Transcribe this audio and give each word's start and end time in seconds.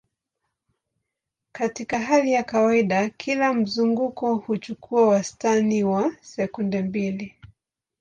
Katika 1.51 1.99
hali 1.99 2.31
ya 2.31 2.43
kawaida, 2.43 3.09
kila 3.09 3.53
mzunguko 3.53 4.35
huchukua 4.35 5.07
wastani 5.07 5.83
wa 5.83 6.11
sekunde 6.21 6.81
mbili. 6.81 7.35